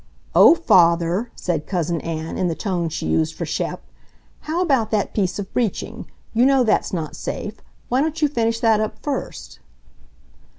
[0.33, 3.83] "Oh, Father!" said Cousin Ann, in the tone she used for Shep.
[4.39, 6.07] "How about that piece of breeching!
[6.33, 7.61] You know that's not safe.
[7.87, 9.59] Why don't you finish that up first?"